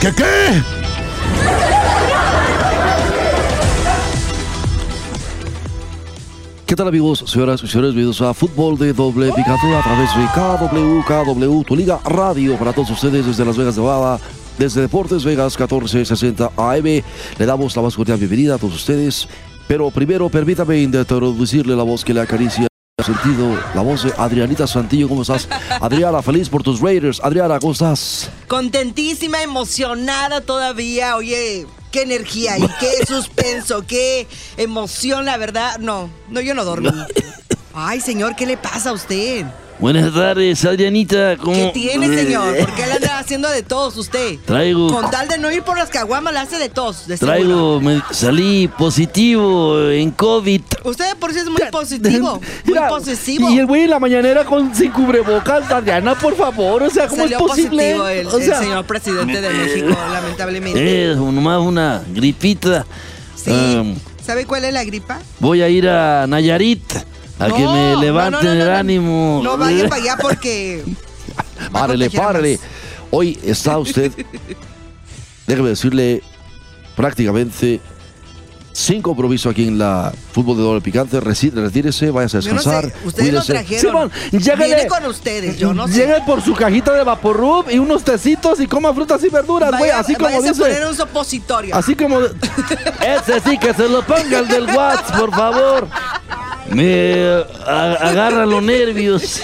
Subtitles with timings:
[0.00, 0.62] ¿Qué qué?
[6.64, 7.92] ¿Qué tal amigos, señoras y señores?
[7.92, 12.72] Bienvenidos a Fútbol de Doble Picante a través de KW, KW, tu liga radio para
[12.72, 14.18] todos ustedes desde Las Vegas, Nevada,
[14.56, 16.84] desde Deportes Vegas 1460 AM.
[16.84, 19.28] Le damos la más cordial bienvenida a todos ustedes,
[19.68, 22.69] pero primero permítame introducirle la voz que le acaricia
[23.02, 25.08] sentido, la voz de Adrianita Santillo.
[25.08, 25.48] ¿Cómo estás?
[25.80, 27.20] Adriana, feliz por tus Raiders.
[27.22, 28.30] Adriana, ¿cómo estás?
[28.48, 31.16] Contentísima, emocionada todavía.
[31.16, 35.78] Oye, qué energía y qué suspenso, qué emoción, la verdad.
[35.78, 36.90] No, no, yo no dormí.
[37.74, 39.46] Ay, señor, ¿qué le pasa a usted?
[39.80, 41.38] Buenas tardes, Adrianita.
[41.38, 41.54] ¿Cómo?
[41.54, 42.54] ¿Qué tiene, señor?
[42.58, 44.38] ¿Por qué le anda haciendo de todos usted?
[44.44, 44.92] Traigo.
[44.92, 47.06] Con tal de no ir por las caguamas, le hace de todos.
[47.06, 47.16] De.
[47.16, 50.60] Traigo, me salí positivo en COVID.
[50.84, 52.32] Usted por eso es muy positivo,
[52.64, 53.48] muy Mira, posesivo.
[53.50, 56.82] Y el güey en la mañanera con sin cubrebocas, Adriana, por favor.
[56.82, 57.94] O sea, ¿cómo Salió es posible?
[57.94, 61.12] positivo el, o el señor presidente de México, lamentablemente.
[61.12, 62.84] Es nomás una gripita.
[63.34, 63.50] Sí.
[63.50, 65.20] Um, ¿Sabe cuál es la gripa?
[65.38, 66.82] voy a ir a Nayarit
[67.40, 68.76] a que No, me no, levanten no, no, el no.
[68.76, 69.40] ánimo.
[69.42, 70.84] No vaya para allá porque.
[71.72, 72.58] Párele, párele.
[72.58, 72.66] más.
[73.10, 74.12] Hoy está usted,
[75.46, 76.22] déjeme decirle,
[76.96, 77.80] prácticamente
[78.72, 81.20] sin compromiso aquí en la fútbol de doble picante.
[81.20, 82.84] Reci- Retírese, váyase a no descansar.
[82.86, 84.10] sé, ustedes lo trajeron.
[84.30, 84.56] Simón.
[84.58, 85.94] Viene con ustedes, yo no sé.
[85.94, 89.90] Llegue por su cajita de Vaporub y unos tecitos y coma frutas y verduras, güey.
[89.90, 90.62] Así como váyase a dice.
[90.62, 91.74] poner un supositorio.
[91.74, 92.20] Así como.
[93.00, 95.88] Ese sí que se lo ponga el del WhatsApp, por favor.
[96.70, 99.42] Me a- agarra los nervios.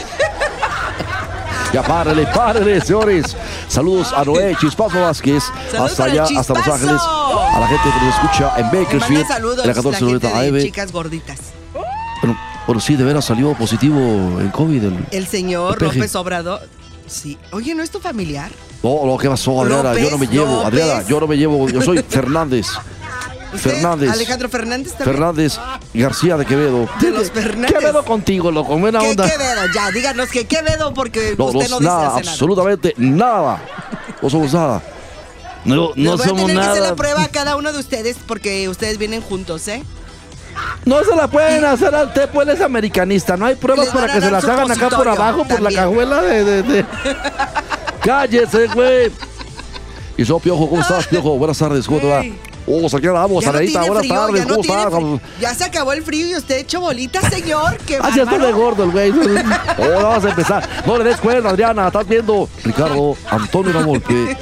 [1.72, 3.36] Ya párele, párele, señores.
[3.68, 6.68] Saludos a Noé Chispazo Vázquez, Saludos hasta allá, hasta Los.
[6.68, 10.28] Ángeles, a la gente que nos escucha en Bakersfield, saludos en la la gente 1490
[10.42, 10.62] de AM.
[10.62, 11.38] chicas gorditas.
[12.22, 13.98] Bueno, bueno, sí, de veras salió positivo
[14.40, 14.84] en COVID.
[14.84, 15.06] El...
[15.10, 15.86] El señor El.
[15.88, 16.60] López Obrador.
[17.06, 17.36] Sí.
[17.52, 18.50] Oye, ¿no es tu familiar?
[18.82, 20.66] No, lo que pasó, Adriana, yo no me llevo, López.
[20.66, 22.68] Adriana, yo no me llevo, yo soy Fernández.
[23.54, 24.10] ¿Usted, Fernández.
[24.10, 25.16] Alejandro Fernández también.
[25.16, 25.58] Fernández
[25.94, 26.88] García de Quevedo.
[27.00, 27.72] De los Fernández.
[27.78, 28.76] ¿Qué pedo contigo, loco?
[28.76, 29.30] Buena ¿Qué, onda.
[29.30, 29.62] Quevedo?
[29.74, 32.30] Ya, díganos que Quevedo porque No, usted no, dice nada, hace nada.
[32.32, 33.62] absolutamente nada.
[34.20, 34.82] No somos nada.
[35.64, 36.90] No, Les no voy a somos tener que hacer nada.
[36.90, 39.82] la prueba a cada uno de ustedes porque ustedes vienen juntos, ¿eh?
[40.84, 43.36] No se la pueden hacer al Tepo, él es americanista.
[43.36, 45.70] No hay pruebas Les para a que se las hagan acá por abajo, por la
[45.70, 45.82] también.
[45.82, 46.44] cajuela de.
[46.44, 46.86] de- de-
[48.02, 49.10] Cállese, güey.
[50.16, 51.36] Y yo, Piojo, ¿cómo estás, Piojo?
[51.36, 52.22] Buenas tardes, ¿cómo te va?
[52.68, 54.94] Oh, aquí andamos, Ya no Adrianita, tiene buenas tardes, ya no ¿cómo tiene estás?
[54.94, 55.20] frío.
[55.40, 57.78] Ya se acabó el frío y usted hecho bolita, señor.
[57.86, 59.12] Qué Ah, ya está de gordo el güey.
[59.78, 60.68] Oh, vamos a empezar.
[60.86, 62.48] No le des cuerda, Adriana, estás viendo.
[62.64, 64.36] Ricardo, Antonio Ramolpe.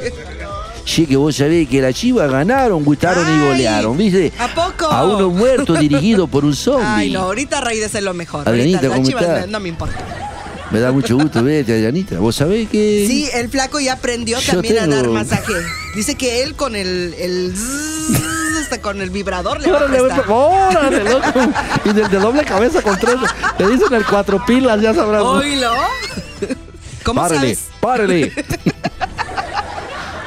[0.86, 4.32] Sí, que vos sabés que las chivas ganaron, gustaron y golearon, ¿viste?
[4.38, 4.84] ¿a poco?
[4.86, 6.84] A uno muerto dirigido por un zombie.
[6.86, 8.46] Ay, no, ahorita Raíz es lo mejor.
[8.48, 9.96] Adrianita, ahorita, las no, no me importa.
[10.74, 12.18] Me da mucho gusto verte, Adrianita.
[12.18, 13.06] Vos sabés que.
[13.06, 15.52] Sí, el flaco ya aprendió Yo también a dar masaje.
[15.94, 20.24] Dice que él con el, el zzzz, hasta con el vibrador le va a Órale,
[20.26, 21.32] órale, loco.
[21.84, 23.14] Y del de doble cabeza con tres.
[23.56, 25.22] Te dicen el cuatro pilas, ya sabrás.
[25.22, 25.30] ¿no?
[25.30, 25.70] Oílo.
[27.04, 27.68] ¿Cómo Párele, sabes?
[27.78, 28.32] párele.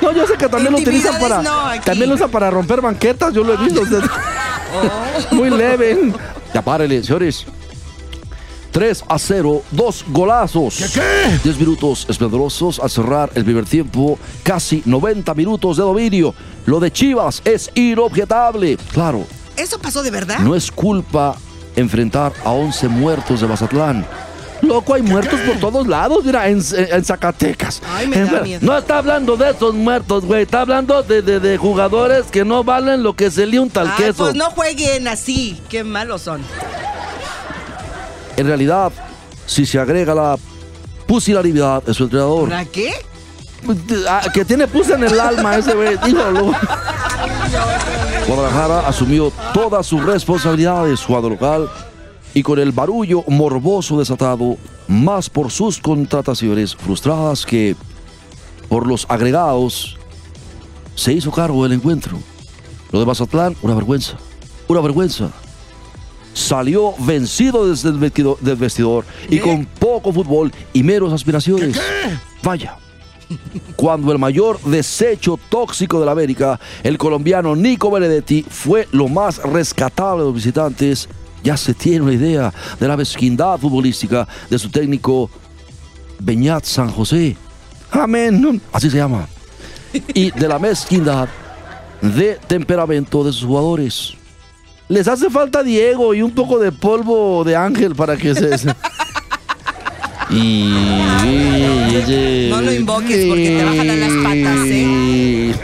[0.01, 1.41] No, yo sé que también lo utilizan para.
[1.41, 3.81] No, también lo usan para romper banquetas, yo lo he visto.
[4.73, 5.35] Oh.
[5.35, 6.13] Muy leve.
[6.53, 7.45] Ya párele, señores.
[8.71, 10.77] 3 a 0, dos golazos.
[10.77, 11.39] ¿Qué qué?
[11.43, 16.33] 10 minutos esplendorosos al cerrar el primer tiempo, casi 90 minutos de dominio.
[16.65, 18.77] Lo de Chivas es inobjetable.
[18.93, 19.25] Claro,
[19.55, 20.39] ¿Eso pasó de verdad?
[20.39, 21.35] no es culpa
[21.75, 24.05] enfrentar a 11 muertos de Mazatlán.
[24.63, 26.25] Loco, hay muertos por todos lados.
[26.25, 27.79] Mira, en, en Zacatecas.
[27.87, 28.59] Ay, me da miedo.
[28.65, 30.41] No está hablando de esos muertos, güey.
[30.43, 33.87] Está hablando de, de- de jugadores que no valen lo que se le un tal
[33.87, 34.23] Ay, queso.
[34.23, 35.61] pues no jueguen así.
[35.69, 36.41] Qué malos son.
[38.37, 38.91] En realidad,
[39.45, 40.37] si se agrega la
[41.05, 42.93] pusilanimidad de su entrenador, ¿Para qué?
[44.07, 45.97] Ah, que tiene pus en el alma ese güey.
[46.05, 46.53] Dígalo.
[48.27, 51.69] Guadalajara asumió todas sus responsabilidades, jugando local
[52.33, 54.57] y con el barullo morboso desatado,
[54.87, 57.75] más por sus contrataciones frustradas que
[58.69, 59.97] por los agregados,
[60.95, 62.19] se hizo cargo del encuentro.
[62.91, 64.17] Lo de Mazatlán, una vergüenza,
[64.67, 65.31] una vergüenza.
[66.37, 71.81] Salió vencido desde el vestidor, del vestidor y con poco fútbol y meros aspiraciones.
[72.43, 72.77] Vaya,
[73.75, 79.37] cuando el mayor desecho tóxico de la América, el colombiano Nico Benedetti, fue lo más
[79.37, 81.09] rescatable de los visitantes,
[81.43, 85.31] ya se tiene una idea de la mezquindad futbolística de su técnico
[86.19, 87.35] Beñat San José.
[87.89, 88.61] Amén.
[88.71, 89.27] Así se llama.
[90.13, 91.29] Y de la mezquindad
[91.99, 94.16] de temperamento de sus jugadores.
[94.89, 98.57] Les hace falta Diego y un poco de polvo de ángel para que se...
[98.57, 98.75] se-
[100.29, 100.73] Y,
[102.49, 105.55] No lo invoques porque te a jalar las patas, ¿eh?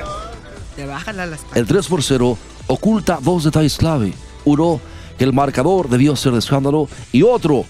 [0.78, 1.58] Te va a jalar las patas.
[1.58, 2.38] El 3 por 0
[2.68, 4.14] oculta dos detalles clave.
[4.46, 4.80] Uno,
[5.18, 6.88] que el marcador debió ser de escándalo.
[7.12, 7.66] Y otro,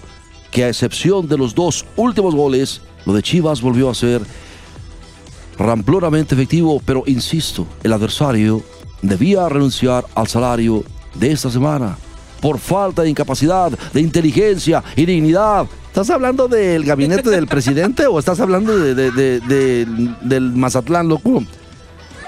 [0.52, 4.22] que a excepción de los dos últimos goles, lo de Chivas volvió a ser
[5.58, 6.80] ramplonamente efectivo.
[6.84, 8.62] Pero insisto, el adversario
[9.02, 11.96] debía renunciar al salario de esta semana
[12.40, 15.66] por falta de incapacidad, de inteligencia y dignidad.
[15.86, 19.86] ¿Estás hablando del gabinete del presidente o estás hablando de- de- de- de-
[20.22, 21.42] del Mazatlán, loco?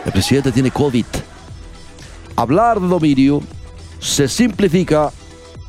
[0.05, 1.05] El presidente tiene COVID.
[2.37, 3.43] Hablar de dominio
[3.99, 5.11] se simplifica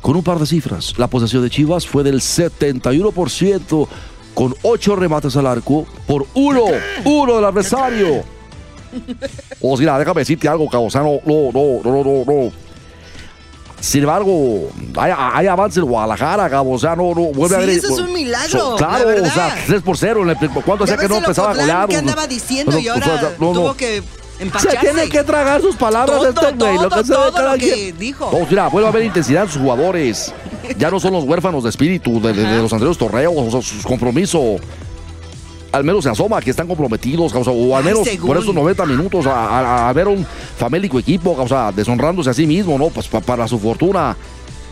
[0.00, 0.94] con un par de cifras.
[0.96, 3.88] La posesión de Chivas fue del 71%
[4.34, 6.62] con 8 remates al arco por uno,
[7.04, 8.22] uno del adversario.
[9.60, 11.18] O sea, déjame decirte algo, Cabozano.
[11.26, 12.52] No, no, no, no, no.
[13.80, 16.72] Sin embargo, hay, hay avance en Guadalajara, Gabo.
[16.72, 17.78] O sea, no, no, vuelve a Sí, haber.
[17.78, 20.22] eso es un milagro, claro, la o sea, 3 por 0.
[20.22, 21.88] En el, ¿Cuánto hacía que no empezaba a golear?
[21.88, 24.02] que andaba diciendo y No, ahora o sea, no, tuvo que
[24.58, 26.74] Se tiene que tragar sus palabras Todo, este güey.
[26.78, 28.30] Lo que de todo lo que dijo.
[28.32, 30.34] No, mira, vuelve a haber intensidad en sus jugadores.
[30.76, 33.32] Ya no son los huérfanos de espíritu de, de- de los anteriores torneos.
[33.36, 34.60] O sea, sus compromisos.
[35.70, 39.26] Al menos se asoma que están comprometidos, sea, o al menos por esos 90 minutos
[39.26, 40.24] a, a- a ver un
[40.56, 42.88] famélico equipo, sea, deshonrándose a sí mismo, ¿no?
[42.88, 44.16] Pues pa- para su fortuna.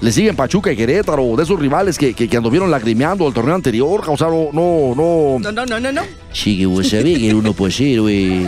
[0.00, 3.54] Le siguen Pachuca y Querétaro, de esos rivales que, que, que anduvieron lagrimeando el torneo
[3.54, 5.38] anterior, sea, no, no, no.
[5.38, 6.02] No, no, no, no.
[6.32, 8.44] Sí, que vos sabés que era uno por cero, eh,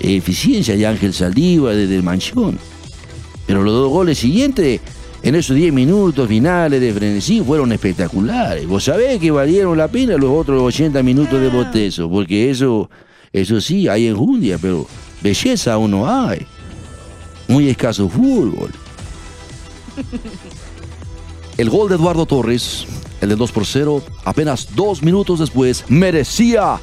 [0.00, 2.58] eficiencia de Ángel Saldívar desde el Mansión.
[3.46, 4.80] Pero los dos goles siguientes,
[5.24, 8.68] en esos 10 minutos finales de frenesí, fueron espectaculares.
[8.68, 12.90] Vos sabés que valieron la pena los otros 80 minutos de botezo, porque eso,
[13.32, 14.86] eso sí, hay enjundia, pero
[15.22, 16.46] belleza aún no hay.
[17.48, 18.70] Muy escaso fútbol.
[21.56, 22.84] El gol de Eduardo Torres,
[23.20, 26.80] el del 2 por 0, apenas dos minutos después, merecía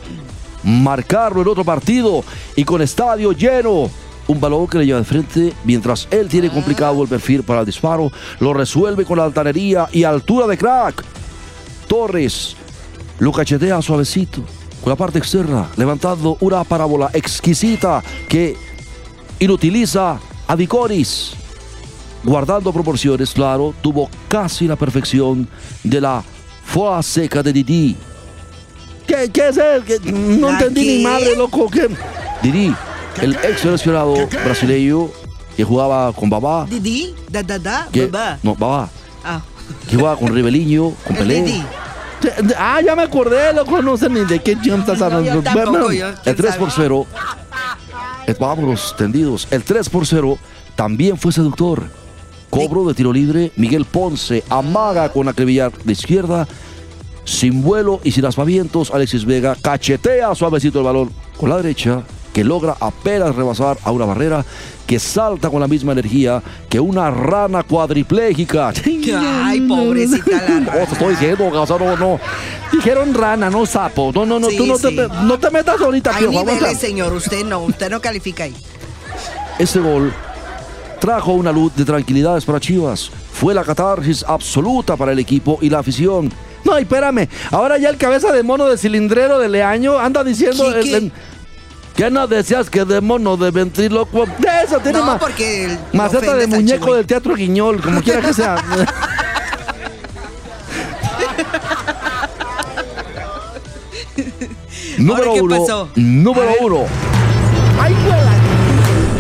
[0.63, 2.23] marcarlo en otro partido
[2.55, 3.91] y con estadio lleno.
[4.31, 7.65] Un balón que le lleva de frente mientras él tiene complicado el perfil para el
[7.65, 11.03] disparo, lo resuelve con altanería y altura de crack.
[11.85, 12.55] Torres
[13.19, 14.41] lo cachetea suavecito
[14.81, 18.55] con la parte externa, levantando una parábola exquisita que
[19.39, 20.17] inutiliza
[20.47, 21.33] a Vicoris
[22.23, 25.45] guardando proporciones, claro, tuvo casi la perfección
[25.83, 26.23] de la
[26.63, 27.97] foa seca de Didi.
[29.05, 29.83] ¿Qué, qué es él?
[29.83, 31.67] ¿Qué- No ¿La entendí ni madre, loco.
[31.69, 31.89] ¿Qué?
[32.41, 32.73] Didi,
[33.21, 34.13] el ex seleccionado
[34.45, 35.09] brasileño
[35.57, 38.37] que jugaba con Babá, Didi, da, da, da, que, babá.
[38.43, 38.89] no, Babá,
[39.23, 39.41] Ah,
[39.89, 41.43] que jugaba con Ribeliño, con el Pelé.
[41.43, 41.63] Didi.
[42.57, 43.81] Ah, ya me acordé, loco.
[43.81, 45.33] No sé ni de qué chingón estás No, hablando.
[45.33, 46.83] yo tampoco, Bueno, yo, El quién 3 por sabe.
[46.87, 47.05] 0.
[48.27, 49.47] eh, Vámonos tendidos.
[49.51, 50.37] El 3 por 0
[50.75, 51.83] también fue seductor.
[52.49, 53.51] Cobro de tiro libre.
[53.55, 56.47] Miguel Ponce amaga con acribillar de izquierda.
[57.23, 62.01] Sin vuelo y sin aspavientos, Alexis Vega cachetea suavecito el balón con la derecha,
[62.33, 64.45] que logra apenas rebasar a una barrera
[64.87, 68.69] que salta con la misma energía que una rana cuadripléjica.
[69.43, 72.19] Ay, pobrecita la te estoy diciendo, o sea, no, no.
[72.71, 74.11] Dijeron rana, no sapo.
[74.13, 74.49] No, no, no.
[74.49, 74.95] Sí, tú no, sí.
[74.95, 76.31] te, no te metas ahorita, Hay tío.
[76.33, 77.13] Vamos a- niveles, señor.
[77.13, 78.55] Usted no, usted no califica ahí.
[79.59, 80.13] Ese gol
[80.99, 83.09] trajo una luz de tranquilidades para Chivas.
[83.33, 86.31] Fue la catarsis absoluta para el equipo y la afición.
[86.63, 87.27] No, espérame.
[87.49, 90.65] Ahora ya el cabeza de mono de cilindrero de Leaño anda diciendo.
[90.71, 90.97] ¿Qué, el- qué?
[90.97, 91.11] el-
[91.95, 94.25] ¿Qué no decías que de mono de ventrílocuo?
[94.25, 98.21] De eso tiene No, ma- porque el- maceta de muñeco del teatro Guiñol, como quiera
[98.21, 98.55] que sea.
[104.97, 105.59] Número qué uno.
[105.59, 105.89] pasó?
[105.95, 106.85] Número uno.
[107.79, 107.95] ¡Ay!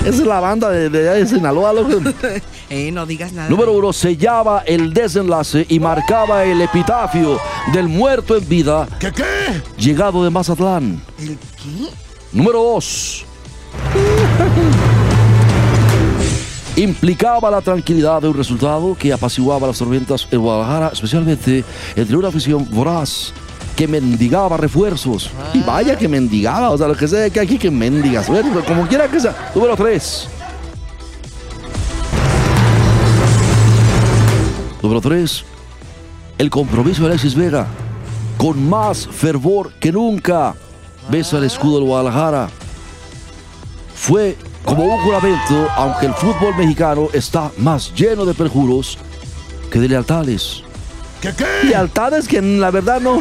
[0.01, 1.89] Esa es la banda de, de, de Sinaloa, loco.
[2.73, 3.49] Eh, no digas nada.
[3.49, 7.37] Número uno sellaba el desenlace y marcaba el epitafio
[7.73, 8.87] del muerto en vida.
[8.97, 9.61] ¿Qué qué?
[9.77, 11.01] Llegado de Mazatlán.
[11.19, 11.89] ¿El qué?
[12.33, 13.25] Número 2.
[16.77, 22.29] Implicaba la tranquilidad de un resultado que apaciguaba las tormentas en Guadalajara, especialmente entre una
[22.29, 23.33] afición voraz
[23.75, 25.29] que mendigaba refuerzos.
[25.53, 28.87] Y vaya que mendigaba, o sea, lo que sea que aquí que mendigas, bueno, como
[28.87, 29.51] quiera que sea.
[29.53, 30.27] Número 3.
[34.81, 35.43] Número 3.
[36.37, 37.67] El compromiso de Alexis Vega.
[38.37, 40.55] Con más fervor que nunca.
[41.09, 42.49] Besa el escudo del Guadalajara.
[43.95, 48.97] Fue como un juramento, aunque el fútbol mexicano está más lleno de perjuros
[49.71, 50.63] que de lealtades.
[51.21, 51.45] ¿Qué qué?
[51.67, 53.19] Lealtades que la verdad no.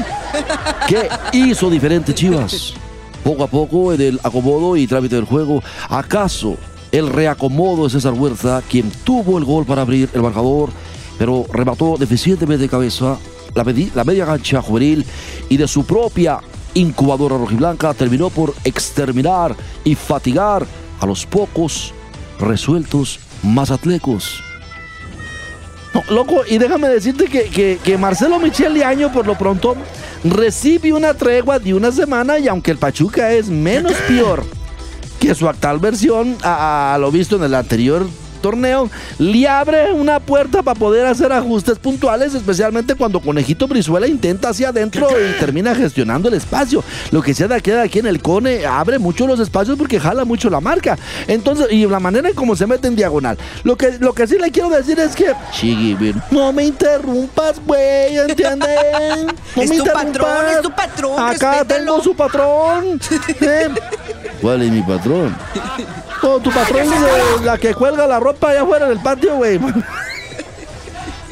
[0.88, 2.74] ¿Qué hizo diferente Chivas?
[3.22, 6.56] Poco a poco en el acomodo y trámite del juego, ¿acaso
[6.92, 10.70] el reacomodo de César Huerta, quien tuvo el gol para abrir el marcador,
[11.18, 13.18] pero remató deficientemente de cabeza
[13.54, 15.04] la, la media gancha juvenil
[15.48, 16.40] y de su propia
[16.74, 20.66] incubadora rojiblanca terminó por exterminar y fatigar
[21.00, 21.92] a los pocos
[22.38, 24.42] resueltos mazatlecos.
[25.94, 29.76] No, loco, y déjame decirte que, que, Marcelo Michel Año por lo pronto
[30.22, 34.44] recibe una tregua de una semana y aunque el Pachuca es menos peor
[35.18, 38.06] que su actual versión a, lo visto en el anterior
[38.40, 44.48] torneo, le abre una puerta para poder hacer ajustes puntuales, especialmente cuando Conejito Brizuela intenta
[44.48, 46.82] hacia adentro y termina gestionando el espacio.
[47.10, 50.48] Lo que sea queda aquí en el Cone abre mucho los espacios porque jala mucho
[50.50, 50.96] la marca.
[51.26, 53.36] Entonces, y la manera en cómo se mete en diagonal.
[53.64, 55.32] Lo que, lo que sí le quiero decir es que,
[56.30, 58.68] no me interrumpas, güey, ¿entienden?
[59.56, 61.18] No es tu patrón, es tu patrón.
[61.18, 63.00] Acá tengo su patrón.
[63.40, 63.68] ¿Eh?
[64.40, 65.36] ¿Cuál es mi patrón?
[66.22, 69.58] Oh, tu patrón es la que cuelga la ropa allá afuera del patio, güey.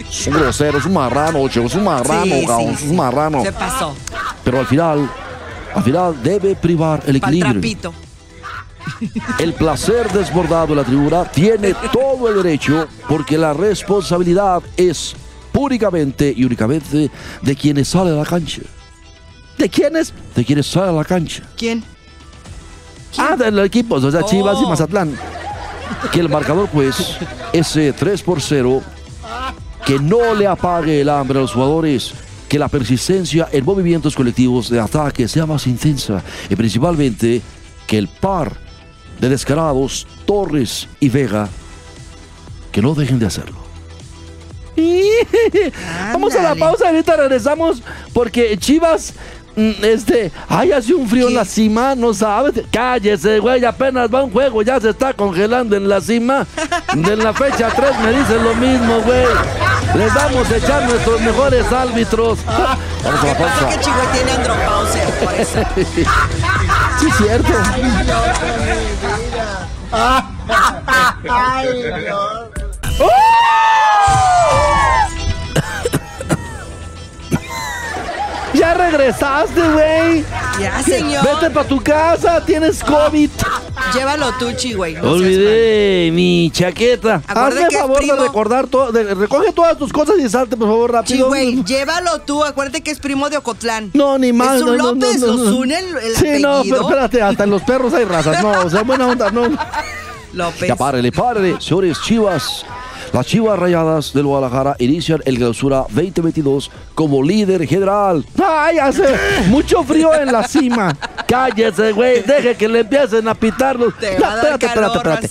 [0.09, 3.43] Es un grosero, es un marrano, ocho, es un marrano, cabrón, es un marrano.
[3.43, 3.95] Se pasó.
[4.43, 5.11] Pero al final,
[5.75, 7.93] al final debe privar el equilibrio.
[9.39, 15.15] El placer desbordado de la tribuna tiene todo el derecho porque la responsabilidad es
[15.53, 17.11] únicamente y únicamente
[17.43, 18.63] de quienes salen a la cancha.
[19.59, 20.15] ¿De quiénes?
[20.35, 21.43] De quienes salen a la cancha.
[21.57, 21.85] ¿Quién?
[23.17, 24.67] Ah, de los equipos, o sea, Chivas y.
[24.67, 25.17] Mazatlán.
[26.13, 27.17] Que el marcador, pues,
[27.53, 28.83] ese 3 por 0,
[29.85, 32.13] que no le apague el hambre a los jugadores,
[32.49, 37.43] que la persistencia en movimientos colectivos de ataque sea más intensa y principalmente
[37.87, 38.53] que el par
[39.21, 41.49] de descarados Torres y Vega
[42.73, 43.59] que no dejen de hacerlo.
[46.13, 49.15] Vamos a la pausa, ahorita regresamos porque Chivas
[49.83, 52.55] este, ay, hace un frío en la cima, no sabes.
[52.71, 56.47] Cállese, güey, apenas va un juego, ya se está congelando en la cima.
[56.95, 59.27] De la fecha 3 me dicen lo mismo, güey.
[59.95, 62.39] Les vamos a echar nuestros mejores árbitros.
[62.47, 63.69] Vamos a la pausa.
[63.69, 65.59] que Chihuahua tiene andropausia, por eso.
[67.01, 67.53] sí, cierto.
[69.91, 71.69] Ay,
[72.09, 72.59] no.
[78.69, 80.25] Ya regresaste, güey.
[80.61, 81.25] Ya, señor.
[81.25, 83.31] Vete para tu casa, tienes COVID.
[83.95, 84.95] Llévalo tú, güey.
[84.97, 87.23] Olvidé mi chaqueta.
[87.27, 88.93] Hazme favor de recordar todo.
[88.93, 91.29] recoge todas tus cosas y salte, por favor, rápido.
[91.29, 92.45] güey, llévalo tú.
[92.45, 93.91] Acuérdate que es primo de Ocotlán.
[93.95, 94.57] No, ni más.
[94.57, 97.95] Es un López, los une el, el Sí, no, pero espérate, hasta en los perros
[97.95, 98.43] hay razas.
[98.43, 99.49] No, o sea, buena onda, no.
[100.35, 100.69] López.
[100.69, 102.67] Ya párele, párele, señores Chivas.
[103.13, 108.25] Las Chivas Rayadas del Guadalajara inician el clausura 2022 como líder general.
[108.43, 109.05] ¡Ay, hace
[109.49, 110.97] mucho frío en la cima!
[111.27, 112.23] Cállese, güey.
[112.23, 113.95] Deje que le empiecen a pitarlos.
[114.01, 115.29] espérate, espérate, espérate.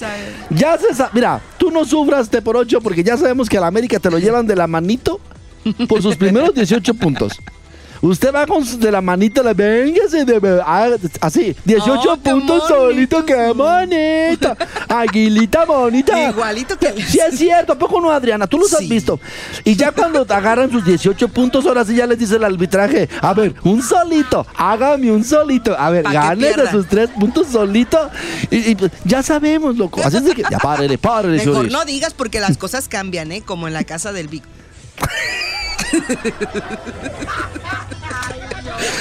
[0.49, 3.67] Ya se Mira, tú no sufras de por ocho porque ya sabemos que a la
[3.67, 5.19] América te lo llevan de la manito
[5.87, 7.33] por sus primeros 18 puntos.
[8.01, 10.89] Usted va con de la manita, la véngase de ah,
[11.21, 14.55] así, 18 puntos solito, qué bonito.
[14.87, 16.29] Aguilita bonita.
[16.29, 18.47] Igualito que Sí es cierto, ¿a poco no, Adriana?
[18.47, 19.19] Tú los has visto.
[19.63, 23.09] Y ya cuando te agarran sus 18 puntos, ahora sí ya les dice el arbitraje,
[23.21, 25.77] a ver, un solito, hágame un solito.
[25.77, 28.09] A ver, gane de sus tres puntos solito.
[28.49, 30.01] Y, pues, ya sabemos, loco.
[30.03, 33.41] Así es de que, ya párele, párele, Mejor no digas porque las cosas cambian, ¿eh?
[33.41, 34.43] Como en la casa del Vic.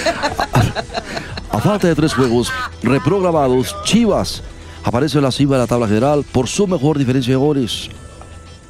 [1.51, 4.43] A falta de tres juegos reprogramados, Chivas
[4.85, 7.89] aparece en la cima de la tabla general por su mejor diferencia de goles.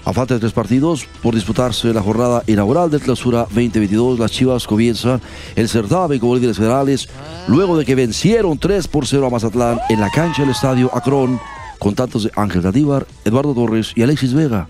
[0.05, 4.67] A falta de tres partidos por disputarse la jornada inaugural de clausura 2022, las Chivas
[4.67, 5.21] comienzan
[5.57, 7.09] el certamen como líderes federales
[7.49, 11.41] luego de que vencieron 3 por 0 a Mazatlán en la cancha del estadio Acron
[11.81, 14.69] con tantos de Ángel Dadívar, Eduardo Torres y Alexis Vega.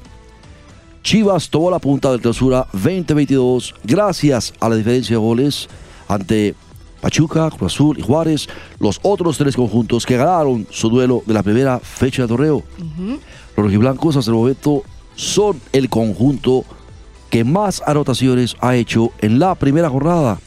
[1.02, 5.68] Chivas tomó la punta del clausura 2022 gracias a la diferencia de goles
[6.08, 6.54] ante
[7.00, 8.48] Pachuca, Cruz Azul y Juárez,
[8.80, 12.62] los otros tres conjuntos que ganaron su duelo de la primera fecha de torneo.
[13.56, 14.82] Los rojiblancos hasta el momento
[15.14, 16.64] son el conjunto
[17.30, 20.38] que más anotaciones ha hecho en la primera jornada.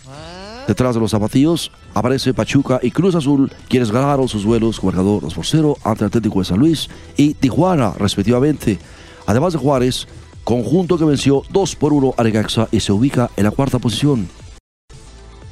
[0.67, 5.23] Detrás de los zapatillos aparece Pachuca y Cruz Azul, quienes ganaron sus duelos con marcador
[5.23, 8.77] 2 por 0 ante el Atlético de San Luis y Tijuana, respectivamente.
[9.25, 10.07] Además de Juárez,
[10.43, 14.29] conjunto que venció 2 por 1 a Necaxa y se ubica en la cuarta posición.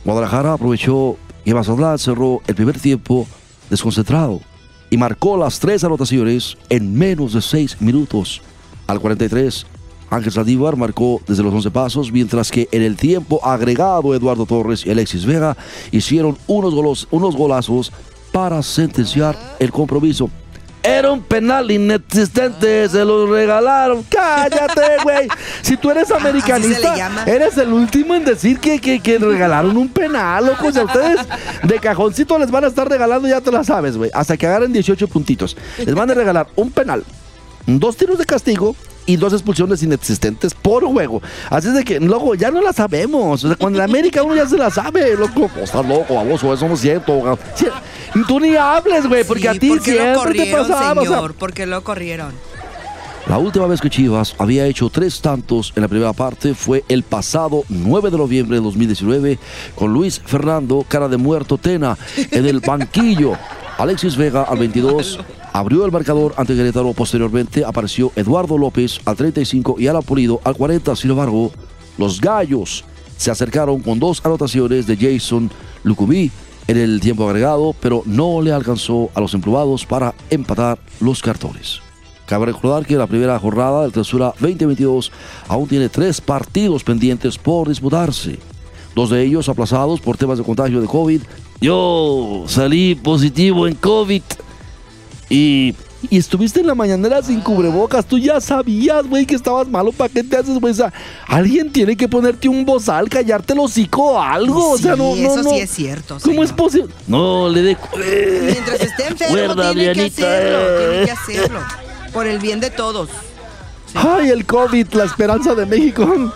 [0.08, 3.28] Guadalajara aprovechó y Mazatlán cerró el primer tiempo
[3.70, 4.40] desconcentrado
[4.90, 8.42] y marcó las tres anotaciones en menos de seis minutos.
[8.88, 9.66] Al 43,
[10.10, 14.86] Ángel Saldívar marcó desde los 11 pasos, mientras que en el tiempo agregado Eduardo Torres
[14.86, 15.58] y Alexis Vega
[15.92, 17.92] hicieron unos, golos, unos golazos
[18.32, 20.30] para sentenciar el compromiso.
[20.88, 24.04] Era un penal inexistente, se lo regalaron.
[24.04, 25.28] Cállate, güey.
[25.62, 30.46] Si tú eres americanista, eres el último en decir que, que, que regalaron un penal,
[30.46, 30.72] loco.
[30.72, 31.20] Si a ustedes
[31.64, 34.10] de cajoncito les van a estar regalando, ya te la sabes, güey.
[34.14, 35.58] Hasta que agarren 18 puntitos.
[35.78, 37.04] Les van a regalar un penal,
[37.66, 38.74] dos tiros de castigo
[39.08, 41.22] y dos expulsiones inexistentes por juego.
[41.50, 43.44] Así es de que, loco, ya no la sabemos.
[43.44, 45.50] O sea, cuando en América uno ya se la sabe, loco.
[45.60, 47.40] Oh, estás loco, baboso, eso no es cierto.
[48.28, 51.02] Tú ni hables, güey, porque Sí, a ti porque lo siempre te corrieron, pasaba.
[51.02, 52.34] o sea, señor, porque lo corrieron.
[53.28, 57.04] la última vez que Chivas había hecho tres tantos en la primera parte fue el
[57.04, 59.40] pasado 9 de noviembre de 2019
[59.76, 61.98] con Luis Fernando, cara de muerto Tena,
[62.32, 63.34] en el banquillo.
[63.78, 65.20] Alexis Vega al 22
[65.58, 66.94] abrió el marcador ante Querétaro.
[66.94, 70.96] Posteriormente apareció Eduardo López al 35 y Alan Pulido al 40.
[70.96, 71.52] Sin embargo,
[71.98, 72.86] los gallos
[73.18, 75.50] se acercaron con dos anotaciones de Jason
[75.84, 76.30] Lucumí
[76.68, 81.80] en el tiempo agregado, pero no le alcanzó a los emplumados para empatar los cartones.
[82.28, 85.12] Cabe recordar que la primera jornada del Clausura 2022
[85.48, 88.38] aún tiene tres partidos pendientes por disputarse.
[88.94, 91.22] Dos de ellos aplazados por temas de contagio de COVID.
[91.62, 94.22] Yo salí positivo en COVID
[95.30, 95.76] y,
[96.10, 98.06] y estuviste en la mañanera sin cubrebocas.
[98.06, 99.92] Tú ya sabías, güey, que estabas malo.
[99.92, 100.72] ¿Para qué te haces, güey?
[100.72, 100.94] O sea,
[101.28, 104.72] alguien tiene que ponerte un bozal, callarte el hocico o algo.
[104.72, 105.50] o sea, Sí, no, no, eso no.
[105.50, 106.94] sí es cierto, ¿Cómo es posible?
[107.08, 107.78] No, le de...
[108.44, 110.90] Mientras esté enfermo, Cuerda, tiene que Dianita, hacerlo, eh.
[110.90, 111.60] tiene que hacerlo.
[112.14, 113.10] Por el bien de todos.
[113.94, 116.32] Ay, el COVID, la esperanza de México.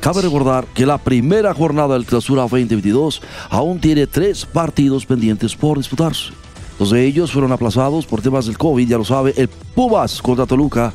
[0.00, 5.76] Cabe recordar que la primera jornada del Clausura 2022 aún tiene tres partidos pendientes por
[5.78, 6.30] disputarse.
[6.78, 10.46] Dos de ellos fueron aplazados por temas del COVID, ya lo sabe, el Pumas contra
[10.46, 10.92] Toluca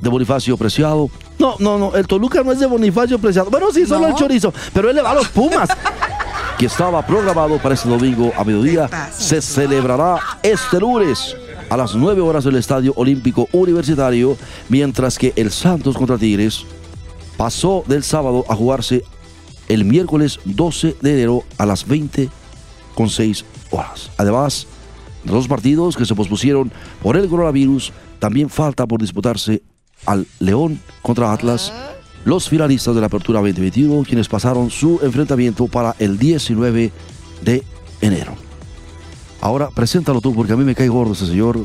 [0.00, 1.10] de Bonifacio Preciado.
[1.38, 3.50] No, no, no, el Toluca no es de Bonifacio Preciado.
[3.50, 4.08] Bueno, sí, solo ¿No?
[4.08, 5.68] el chorizo, pero él le va a los Pumas.
[6.58, 11.34] que estaba programado para este domingo a mediodía, se celebrará este lunes
[11.70, 14.36] a las 9 horas del Estadio Olímpico Universitario,
[14.68, 16.66] mientras que el Santos contra Tigres
[17.38, 19.02] pasó del sábado a jugarse
[19.68, 22.28] el miércoles 12 de enero a las 20
[22.94, 24.10] con 6 horas.
[24.18, 24.79] Además, de
[25.24, 26.70] los partidos que se pospusieron
[27.02, 29.62] por el coronavirus, también falta por disputarse
[30.06, 31.72] al León contra Atlas,
[32.24, 36.92] los finalistas de la Apertura 2021, quienes pasaron su enfrentamiento para el 19
[37.42, 37.62] de
[38.00, 38.34] enero.
[39.42, 41.58] Ahora, preséntalo tú, porque a mí me cae gordo ese señor.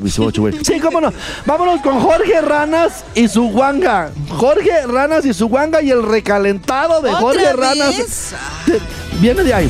[0.63, 1.11] Sí, cómo no.
[1.45, 4.11] Vámonos con Jorge Ranas y su guanga.
[4.29, 7.97] Jorge Ranas y su guanga y el recalentado de Jorge ¿Otra Ranas.
[7.97, 8.33] vez?
[8.65, 8.79] Te-
[9.19, 9.69] Viene de ahí.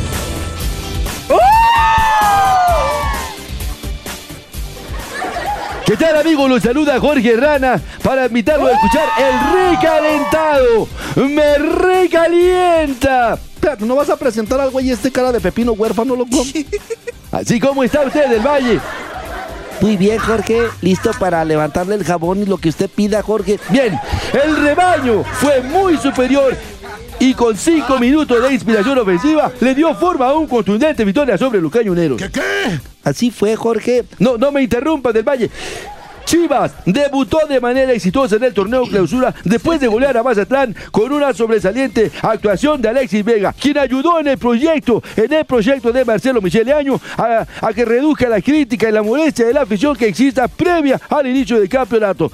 [5.97, 6.49] ¿Qué tal, amigos?
[6.49, 10.88] Los saluda Jorge Rana para invitarlo a escuchar el recalentado.
[11.15, 13.39] ¡Me recalienta!
[13.79, 16.43] ¿no vas a presentar al güey este cara de pepino huérfano, loco?
[17.31, 18.81] Así como está usted del Valle.
[19.79, 20.63] Muy bien, Jorge.
[20.81, 23.58] Listo para levantarle el jabón y lo que usted pida, Jorge.
[23.69, 23.97] Bien,
[24.34, 26.58] el rebaño fue muy superior
[27.25, 31.59] y con cinco minutos de inspiración ofensiva le dio forma a un contundente victoria sobre
[31.59, 32.21] los cañoneros.
[33.03, 34.03] Así fue, Jorge.
[34.19, 35.49] No, no me interrumpa del Valle.
[36.25, 41.11] Chivas debutó de manera exitosa en el torneo clausura después de golear a Mazatlán con
[41.11, 46.03] una sobresaliente actuación de Alexis Vega, quien ayudó en el proyecto, en el proyecto de
[46.03, 49.95] Marcelo Michele Año a, a que reduzca la crítica y la molestia de la afición
[49.95, 52.31] que exista previa al inicio del campeonato.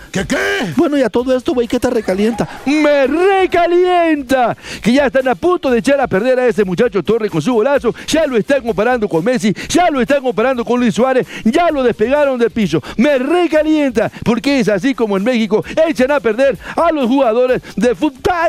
[0.78, 2.48] Bueno, y a todo esto, güey, ¿qué te recalienta?
[2.66, 4.56] ¡Me recalienta!
[4.82, 7.54] Que ya están a punto de echar a perder a ese muchacho Torre con su
[7.54, 7.94] golazo.
[8.08, 11.84] Ya lo están comparando con Messi, ya lo están comparando con Luis Suárez, ya lo
[11.84, 12.82] despegaron del piso.
[12.98, 13.81] ¡Me recalienta!
[14.24, 18.22] Porque es así como en México echan a perder a los jugadores de fútbol.
[18.30, 18.48] Ah,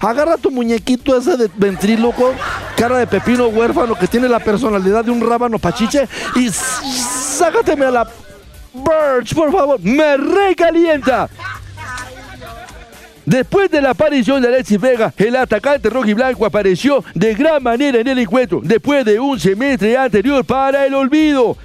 [0.00, 2.32] agarra tu muñequito ese de ventríloco,
[2.76, 7.90] cara de pepino huérfano que tiene la personalidad de un rábano pachiche y sácateme a
[7.90, 8.08] la
[8.74, 9.80] Birch, por favor.
[9.80, 11.28] ¡Me recalienta!
[13.24, 18.08] Después de la aparición de Alexis Vega, el atacante rojiblanco apareció de gran manera en
[18.08, 21.56] el encuentro, después de un semestre anterior para el olvido.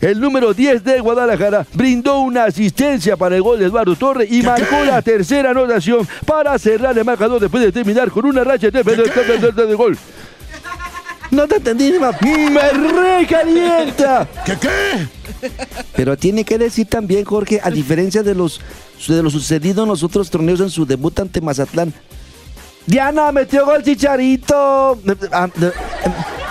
[0.00, 4.42] El número 10 de Guadalajara brindó una asistencia para el gol de Eduardo Torre y
[4.42, 8.82] marcó la tercera anotación para cerrar el marcador después de terminar con una racha de,
[8.82, 9.96] de- gol.
[11.30, 14.28] No te entendí, ¡Me recalienta!
[15.96, 18.60] Pero tiene que decir también, Jorge, a diferencia de los
[19.08, 21.92] de lo sucedido en los otros torneos en su debut ante Mazatlán.
[22.86, 24.98] Diana metió gol Chicharito.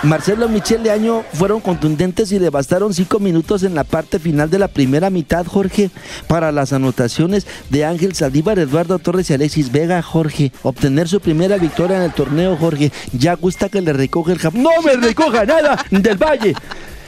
[0.04, 4.50] Marcelo Michel de Año fueron contundentes y le bastaron cinco minutos en la parte final
[4.50, 5.90] de la primera mitad, Jorge,
[6.28, 10.52] para las anotaciones de Ángel Saldívar, Eduardo Torres y Alexis Vega, Jorge.
[10.62, 12.92] Obtener su primera victoria en el torneo, Jorge.
[13.12, 14.62] Ya gusta que le recoge el jabón.
[14.62, 16.54] ¡No me recoja nada del Valle!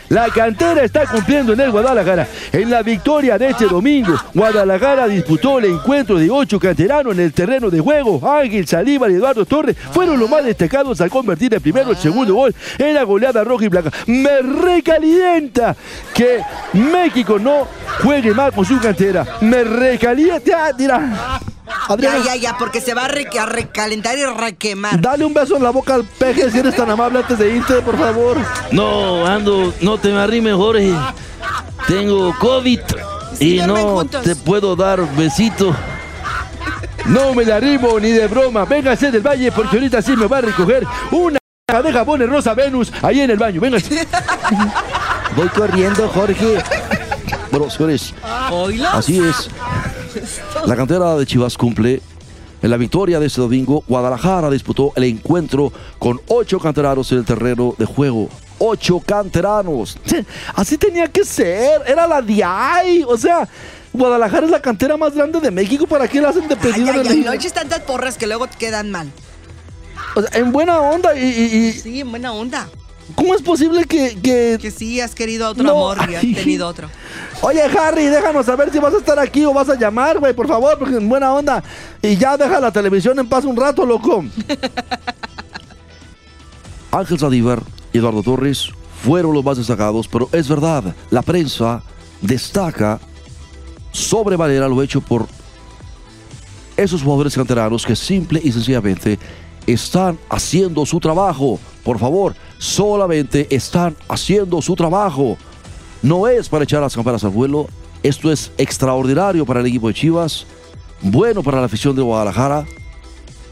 [0.08, 2.28] La cantera está cumpliendo en el Guadalajara.
[2.52, 7.32] En la victoria de este domingo, Guadalajara disputó el encuentro de ocho canteranos en el
[7.32, 8.20] terreno de juego.
[8.28, 12.34] Ángel Salívar y Eduardo Torres fueron los más destacados al convertir el primero el segundo
[12.34, 13.90] gol en la goleada roja y blanca.
[14.06, 15.74] Me recalienta
[16.14, 16.40] que
[16.72, 17.66] México no
[18.02, 19.26] juegue mal con su cantera.
[19.40, 20.72] Me recalienta.
[21.96, 22.18] Mira.
[22.18, 25.00] Ya, ya, ya, porque se va a, re- a recalentar y requemar.
[25.00, 27.74] Dale un beso en la boca al peje si eres tan amable antes de irte,
[27.83, 28.37] por favor.
[28.72, 30.92] No, ando, no te me arrimes, Jorge.
[31.88, 32.81] Tengo COVID
[33.35, 34.22] y Sí, no juntos.
[34.22, 35.74] te puedo dar besito.
[37.07, 38.64] No me la arrimo ni de broma.
[38.64, 41.38] Véngase del valle porque ahorita sí me va a recoger una
[41.83, 43.61] de jabones Rosa Venus ahí en el baño.
[43.61, 44.07] Véngase.
[45.37, 46.59] Voy corriendo, Jorge.
[48.50, 48.88] Oílo.
[48.88, 49.48] así es.
[50.66, 52.00] La cantera de Chivas cumple.
[52.62, 57.24] En la victoria de este domingo, Guadalajara disputó el encuentro con ocho canteranos en el
[57.24, 58.29] terreno de juego.
[58.59, 59.98] Ocho canteranos.
[60.55, 61.83] Así tenía que ser.
[61.87, 63.05] Era la DIAI.
[63.07, 63.46] O sea,
[63.92, 65.87] Guadalajara es la cantera más grande de México.
[65.87, 69.12] ¿Para qué la hacen de pedido ay, no eches tantas porras que luego quedan mal.
[70.14, 71.14] O sea, en buena onda.
[71.14, 72.68] Y, y- y- Sí, en buena onda.
[73.14, 76.66] ¿Cómo es posible que, que- Que sí, has querido otro No, amor y has tenido
[76.66, 76.90] otro.
[77.42, 80.48] Oye, Harry, déjanos saber si vas a estar aquí o vas a llamar, güey, por
[80.48, 81.62] favor, porque en buena onda.
[82.02, 84.24] Y ya deja la televisión en paz un rato, loco.
[86.92, 88.70] Ángel Sadívar y Eduardo Torres
[89.02, 91.82] fueron los más destacados, pero es verdad, la prensa
[92.20, 92.98] destaca
[93.92, 95.26] sobremanera lo hecho por
[96.76, 99.18] esos jugadores canteranos que simple y sencillamente
[99.66, 101.59] están haciendo su trabajo.
[101.85, 105.37] Por favor, solamente están haciendo su trabajo.
[106.02, 107.68] No es para echar las campanas al vuelo.
[108.02, 110.46] Esto es extraordinario para el equipo de Chivas,
[111.02, 112.64] bueno para la afición de Guadalajara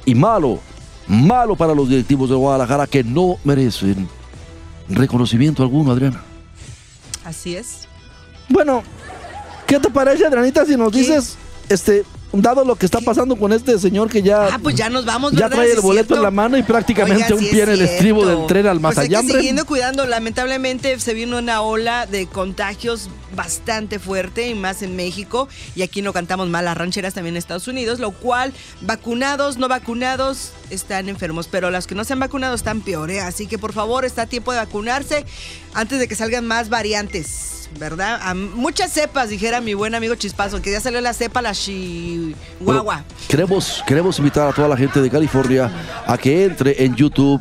[0.05, 0.61] y malo,
[1.09, 4.09] malo para los directivos de Guadalajara que no merecen
[4.89, 6.23] reconocimiento alguno, Adriana.
[7.25, 7.89] Así es.
[8.49, 8.83] Bueno,
[9.67, 10.99] ¿qué te parece, Adrianita, si nos ¿Qué?
[10.99, 11.37] dices,
[11.69, 12.05] este,
[12.43, 15.33] dado lo que está pasando con este señor que ya, Ah, pues ya nos vamos,
[15.33, 15.57] ya ¿verdad?
[15.57, 16.17] trae el boleto cierto.
[16.17, 18.77] en la mano y prácticamente Oiga, un sí pie en el estribo del tren al
[18.79, 19.37] que Mazallambre?
[19.37, 20.07] siguiendo cuidando.
[20.07, 25.49] Lamentablemente se vino una ola de contagios bastante fuerte y más en México.
[25.75, 29.69] Y aquí no cantamos mal las rancheras también en Estados Unidos, lo cual vacunados, no
[29.69, 33.11] vacunados están enfermos, pero las que no se han vacunado están peor.
[33.11, 33.21] ¿eh?
[33.21, 35.25] Así que por favor está a tiempo de vacunarse
[35.75, 37.64] antes de que salgan más variantes.
[37.79, 38.21] ¿Verdad?
[38.23, 43.05] A muchas cepas, dijera mi buen amigo Chispazo, que ya salió la cepa, la chihuahua.
[43.29, 45.71] Queremos, queremos invitar a toda la gente de California
[46.07, 47.41] a que entre en YouTube.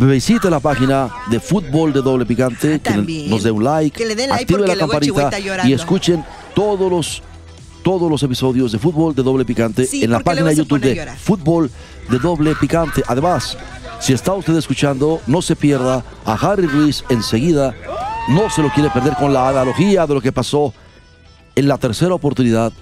[0.00, 4.14] Visite la página de fútbol de doble picante, que nos dé un like, Que le
[4.14, 5.30] den like active la campanita
[5.66, 7.22] y escuchen todos los
[7.82, 11.06] todos los episodios de fútbol de doble picante Sí, en la página de YouTube de
[11.18, 11.70] fútbol
[12.08, 13.02] de doble picante.
[13.06, 13.58] Además,
[14.00, 17.74] si está usted escuchando, no se pierda a Harry Ruiz enseguida.
[18.28, 20.72] No se lo quiere perder con la analogía de lo que pasó
[21.54, 22.72] en la tercera oportunidad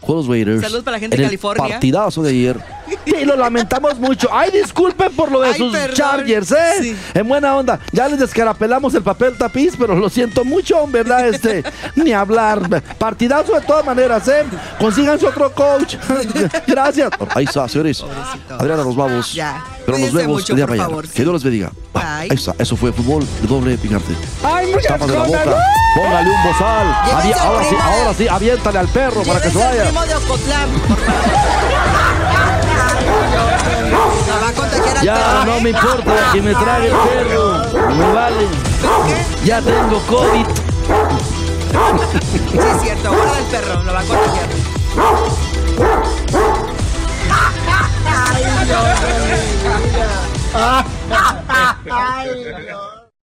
[0.00, 0.62] con los Raiders.
[0.62, 1.68] Saludos para la gente en de el California.
[1.74, 2.60] partidazo de ayer.
[3.04, 4.28] Sí, lo lamentamos mucho.
[4.32, 5.96] Ay, disculpen por lo de Ay, sus perdón.
[5.96, 6.56] Chargers, ¿eh?
[6.80, 6.96] Sí.
[7.14, 7.78] En buena onda.
[7.92, 11.26] Ya les descarapelamos el papel tapiz, pero lo siento mucho, ¿verdad?
[11.28, 11.64] Este,
[11.96, 12.82] ni hablar.
[12.98, 14.44] Partidazo de todas maneras, ¿eh?
[14.78, 15.96] Consíganse otro coach.
[16.66, 17.10] Gracias.
[17.34, 18.00] Ahí está, señores.
[18.00, 18.54] Pobrecito.
[18.54, 19.32] Adriana, nos vamos.
[19.32, 19.64] Ya.
[19.84, 20.88] Pero nos Cuídense vemos mucho, el día de por mañana.
[20.88, 21.22] favor, Que.
[21.22, 21.70] Dios les bendiga.
[21.94, 22.02] Bye.
[22.04, 22.54] Ahí está.
[22.58, 24.14] Eso fue fútbol de doble picante.
[24.42, 25.56] Ay, muchas Tápate la boca.
[25.94, 26.86] Póngale un bozal.
[26.86, 29.84] Ahora sí, de- ahora sí, aviéntale al perro para que se vaya.
[29.84, 32.05] primo de Ocotlán, por favor.
[33.36, 35.60] La va a contagiar al Ya, perro, no ¿eh?
[35.62, 37.94] me importa que me trague el perro.
[37.96, 38.48] Me vale.
[39.44, 40.46] Ya tengo COVID.
[42.50, 44.48] Sí, es cierto, guarda el perro, lo va a contagiar.
[51.90, 52.95] Ay, no.